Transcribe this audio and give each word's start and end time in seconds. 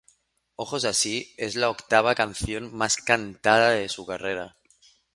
Ojos 0.55 0.83
Así 0.85 1.31
es 1.37 1.53
la 1.53 1.69
octava 1.69 2.15
canción 2.15 2.73
más 2.75 2.95
cantada 2.95 3.69
de 3.69 3.87
su 3.87 4.03
carrera. 4.03 4.57